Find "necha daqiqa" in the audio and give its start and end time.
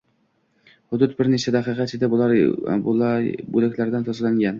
1.33-1.87